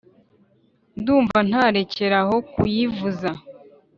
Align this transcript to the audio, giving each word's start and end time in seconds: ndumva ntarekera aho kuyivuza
ndumva 0.99 1.37
ntarekera 1.49 2.17
aho 2.23 2.35
kuyivuza 2.51 3.29